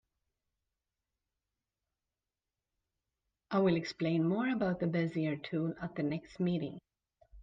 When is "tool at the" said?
5.43-6.01